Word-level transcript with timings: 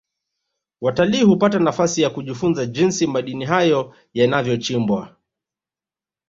watalii 0.81 1.23
hupata 1.23 1.59
nafasi 1.59 2.01
ya 2.01 2.09
kujifunza 2.09 2.65
jinsi 2.65 3.07
madini 3.07 3.45
hayo 3.45 3.95
yanavyochimbwa 4.13 5.15